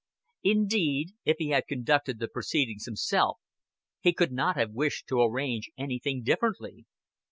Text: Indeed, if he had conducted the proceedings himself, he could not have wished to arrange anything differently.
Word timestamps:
Indeed, 0.41 1.11
if 1.25 1.37
he 1.37 1.49
had 1.49 1.67
conducted 1.67 2.17
the 2.17 2.27
proceedings 2.27 2.85
himself, 2.85 3.37
he 3.99 4.13
could 4.13 4.31
not 4.31 4.57
have 4.57 4.71
wished 4.71 5.05
to 5.09 5.21
arrange 5.21 5.69
anything 5.77 6.23
differently. 6.23 6.85